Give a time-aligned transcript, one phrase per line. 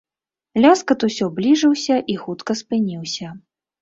[0.61, 3.27] Ляскат усё бліжыўся і хутка спыніўся.